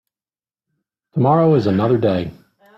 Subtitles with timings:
[1.13, 2.31] Tomorrow is another day.